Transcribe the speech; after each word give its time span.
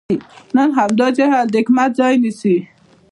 نن 0.55 0.69
همدا 0.79 1.07
جهل 1.17 1.45
د 1.51 1.55
حکمت 1.61 1.89
ځای 1.99 2.13
نیسي. 2.23 2.57